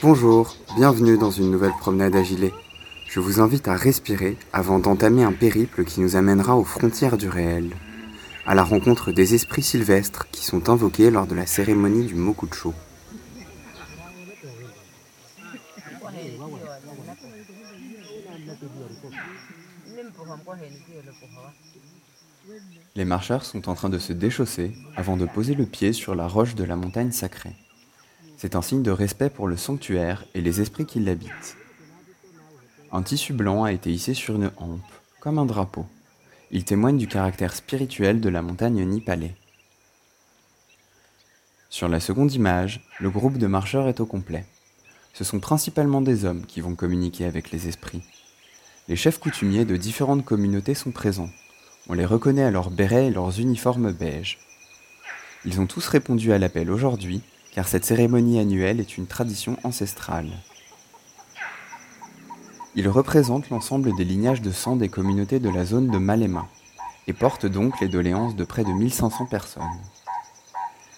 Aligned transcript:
Bonjour, 0.00 0.54
bienvenue 0.76 1.18
dans 1.18 1.32
une 1.32 1.50
nouvelle 1.50 1.72
promenade 1.72 2.14
à 2.14 2.22
gilet. 2.22 2.52
Je 3.08 3.18
vous 3.18 3.40
invite 3.40 3.66
à 3.66 3.74
respirer 3.74 4.36
avant 4.52 4.78
d'entamer 4.78 5.24
un 5.24 5.32
périple 5.32 5.84
qui 5.84 6.00
nous 6.00 6.14
amènera 6.14 6.56
aux 6.56 6.64
frontières 6.64 7.16
du 7.16 7.28
réel, 7.28 7.74
à 8.46 8.54
la 8.54 8.62
rencontre 8.62 9.10
des 9.10 9.34
esprits 9.34 9.62
sylvestres 9.62 10.28
qui 10.30 10.44
sont 10.44 10.70
invoqués 10.70 11.10
lors 11.10 11.26
de 11.26 11.34
la 11.34 11.46
cérémonie 11.46 12.06
du 12.06 12.14
Mokucho. 12.14 12.74
Les 22.94 23.04
marcheurs 23.04 23.44
sont 23.44 23.68
en 23.68 23.74
train 23.74 23.88
de 23.88 23.98
se 23.98 24.12
déchausser 24.12 24.72
avant 24.96 25.16
de 25.16 25.26
poser 25.26 25.54
le 25.54 25.66
pied 25.66 25.92
sur 25.92 26.14
la 26.14 26.26
roche 26.26 26.54
de 26.54 26.64
la 26.64 26.76
montagne 26.76 27.12
sacrée. 27.12 27.54
C'est 28.36 28.56
un 28.56 28.62
signe 28.62 28.82
de 28.82 28.90
respect 28.90 29.30
pour 29.30 29.48
le 29.48 29.56
sanctuaire 29.56 30.24
et 30.34 30.40
les 30.40 30.60
esprits 30.60 30.86
qui 30.86 31.00
l'habitent. 31.00 31.56
Un 32.90 33.02
tissu 33.02 33.32
blanc 33.32 33.64
a 33.64 33.72
été 33.72 33.92
hissé 33.92 34.14
sur 34.14 34.36
une 34.36 34.50
hampe, 34.56 34.80
comme 35.20 35.38
un 35.38 35.44
drapeau. 35.44 35.86
Il 36.50 36.64
témoigne 36.64 36.96
du 36.96 37.06
caractère 37.06 37.54
spirituel 37.54 38.20
de 38.20 38.28
la 38.28 38.40
montagne 38.40 38.82
nipalais. 38.84 39.34
Sur 41.68 41.88
la 41.88 42.00
seconde 42.00 42.32
image, 42.32 42.80
le 42.98 43.10
groupe 43.10 43.36
de 43.36 43.46
marcheurs 43.46 43.88
est 43.88 44.00
au 44.00 44.06
complet. 44.06 44.46
Ce 45.12 45.24
sont 45.24 45.38
principalement 45.38 46.00
des 46.00 46.24
hommes 46.24 46.46
qui 46.46 46.60
vont 46.60 46.74
communiquer 46.74 47.26
avec 47.26 47.50
les 47.50 47.68
esprits. 47.68 48.02
Les 48.88 48.96
chefs 48.96 49.18
coutumiers 49.18 49.66
de 49.66 49.76
différentes 49.76 50.24
communautés 50.24 50.74
sont 50.74 50.92
présents. 50.92 51.30
On 51.90 51.94
les 51.94 52.04
reconnaît 52.04 52.44
à 52.44 52.50
leurs 52.50 52.70
bérets 52.70 53.06
et 53.06 53.10
leurs 53.10 53.40
uniformes 53.40 53.92
beiges. 53.92 54.38
Ils 55.46 55.58
ont 55.60 55.66
tous 55.66 55.88
répondu 55.88 56.32
à 56.32 56.38
l'appel 56.38 56.70
aujourd'hui, 56.70 57.22
car 57.52 57.66
cette 57.66 57.86
cérémonie 57.86 58.38
annuelle 58.38 58.78
est 58.78 58.98
une 58.98 59.06
tradition 59.06 59.56
ancestrale. 59.64 60.28
Ils 62.74 62.88
représentent 62.88 63.48
l'ensemble 63.48 63.96
des 63.96 64.04
lignages 64.04 64.42
de 64.42 64.50
sang 64.50 64.76
des 64.76 64.90
communautés 64.90 65.40
de 65.40 65.48
la 65.48 65.64
zone 65.64 65.90
de 65.90 65.96
Malema, 65.96 66.46
et 67.06 67.14
portent 67.14 67.46
donc 67.46 67.80
les 67.80 67.88
doléances 67.88 68.36
de 68.36 68.44
près 68.44 68.64
de 68.64 68.72
1500 68.72 69.24
personnes. 69.24 69.62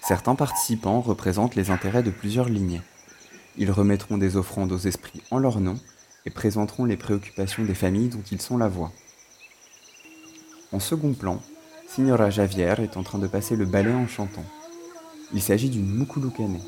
Certains 0.00 0.36
participants 0.36 1.02
représentent 1.02 1.54
les 1.54 1.70
intérêts 1.70 2.02
de 2.02 2.10
plusieurs 2.10 2.48
lignées. 2.48 2.80
Ils 3.58 3.70
remettront 3.70 4.16
des 4.16 4.38
offrandes 4.38 4.72
aux 4.72 4.78
esprits 4.78 5.20
en 5.30 5.38
leur 5.38 5.60
nom 5.60 5.78
et 6.24 6.30
présenteront 6.30 6.86
les 6.86 6.96
préoccupations 6.96 7.64
des 7.64 7.74
familles 7.74 8.08
dont 8.08 8.22
ils 8.32 8.40
sont 8.40 8.56
la 8.56 8.68
voix. 8.68 8.90
En 10.70 10.80
second 10.80 11.14
plan, 11.14 11.40
Signora 11.88 12.28
Javier 12.28 12.74
est 12.78 12.98
en 12.98 13.02
train 13.02 13.18
de 13.18 13.26
passer 13.26 13.56
le 13.56 13.64
balai 13.64 13.92
en 13.92 14.06
chantant. 14.06 14.44
Il 15.32 15.40
s'agit 15.40 15.70
d'une 15.70 15.90
Mukulukane, 15.90 16.60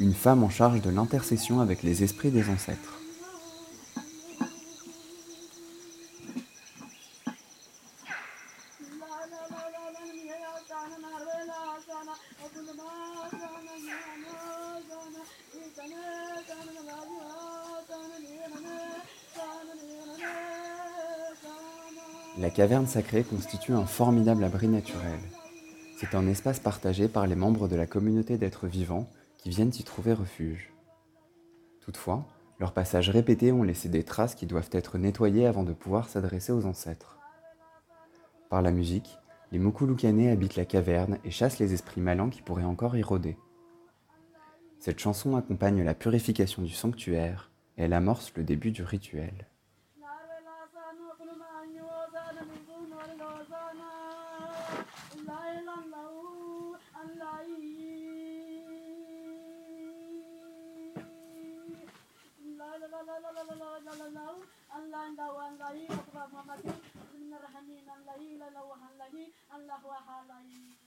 une 0.00 0.14
femme 0.14 0.42
en 0.42 0.48
charge 0.48 0.80
de 0.80 0.88
l'intercession 0.88 1.60
avec 1.60 1.82
les 1.82 2.02
esprits 2.02 2.30
des 2.30 2.48
ancêtres. 2.48 3.00
La 22.36 22.50
caverne 22.50 22.88
sacrée 22.88 23.22
constitue 23.22 23.74
un 23.74 23.86
formidable 23.86 24.42
abri 24.42 24.66
naturel. 24.66 25.20
C'est 25.96 26.16
un 26.16 26.26
espace 26.26 26.58
partagé 26.58 27.06
par 27.06 27.28
les 27.28 27.36
membres 27.36 27.68
de 27.68 27.76
la 27.76 27.86
communauté 27.86 28.38
d'êtres 28.38 28.66
vivants 28.66 29.08
qui 29.38 29.50
viennent 29.50 29.72
y 29.78 29.84
trouver 29.84 30.14
refuge. 30.14 30.72
Toutefois, 31.80 32.26
leurs 32.58 32.72
passages 32.72 33.08
répétés 33.08 33.52
ont 33.52 33.62
laissé 33.62 33.88
des 33.88 34.02
traces 34.02 34.34
qui 34.34 34.46
doivent 34.46 34.70
être 34.72 34.98
nettoyées 34.98 35.46
avant 35.46 35.62
de 35.62 35.72
pouvoir 35.72 36.08
s'adresser 36.08 36.50
aux 36.50 36.66
ancêtres. 36.66 37.18
Par 38.50 38.62
la 38.62 38.72
musique, 38.72 39.16
les 39.52 39.60
Mukulukane 39.60 40.26
habitent 40.26 40.56
la 40.56 40.64
caverne 40.64 41.18
et 41.22 41.30
chassent 41.30 41.60
les 41.60 41.72
esprits 41.72 42.00
malins 42.00 42.30
qui 42.30 42.42
pourraient 42.42 42.64
encore 42.64 42.96
y 42.96 43.02
rôder. 43.04 43.36
Cette 44.80 44.98
chanson 44.98 45.36
accompagne 45.36 45.84
la 45.84 45.94
purification 45.94 46.62
du 46.62 46.72
sanctuaire 46.72 47.52
et 47.78 47.84
elle 47.84 47.92
amorce 47.92 48.32
le 48.34 48.42
début 48.42 48.72
du 48.72 48.82
rituel. 48.82 49.46
الله 55.24 55.60
الله 55.60 56.34
الله 56.60 57.14
الله 69.54 70.04
الله 70.36 70.83